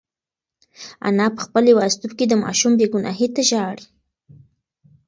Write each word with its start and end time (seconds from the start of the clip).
انا 1.07 1.27
په 1.35 1.39
خپل 1.45 1.63
یوازیتوب 1.73 2.11
کې 2.17 2.25
د 2.29 2.33
ماشوم 2.43 2.71
بېګناهۍ 2.79 3.27
ته 3.35 3.41
ژاړي. 3.49 3.85